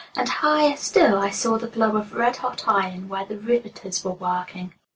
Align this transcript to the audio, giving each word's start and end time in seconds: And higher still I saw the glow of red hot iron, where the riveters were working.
And 0.15 0.27
higher 0.27 0.75
still 0.77 1.19
I 1.19 1.29
saw 1.29 1.59
the 1.59 1.67
glow 1.67 1.95
of 1.95 2.15
red 2.15 2.37
hot 2.37 2.63
iron, 2.67 3.07
where 3.07 3.23
the 3.23 3.37
riveters 3.37 4.03
were 4.03 4.13
working. 4.13 4.73